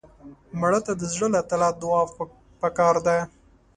مړه 0.59 0.79
ته 0.85 0.93
د 0.99 1.01
زړه 1.13 1.27
له 1.35 1.41
تله 1.49 1.67
دعا 1.81 2.01
پکار 2.61 2.95
ده 3.05 3.15